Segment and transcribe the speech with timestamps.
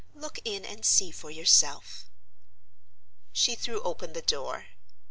[0.15, 2.05] Look in and see for yourself."
[3.33, 4.69] She threw open the door.
[4.71, 4.75] Mrs.